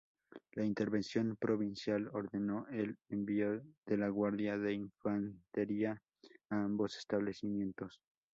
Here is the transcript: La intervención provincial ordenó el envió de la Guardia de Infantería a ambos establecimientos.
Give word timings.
La 0.53 0.65
intervención 0.65 1.35
provincial 1.39 2.09
ordenó 2.13 2.65
el 2.71 2.97
envió 3.09 3.61
de 3.85 3.97
la 3.97 4.09
Guardia 4.09 4.57
de 4.57 4.73
Infantería 4.73 6.01
a 6.49 6.63
ambos 6.63 6.97
establecimientos. 6.97 8.01